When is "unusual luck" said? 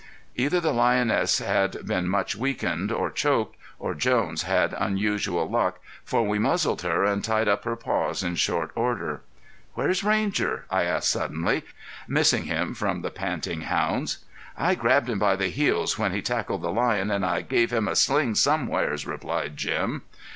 4.79-5.79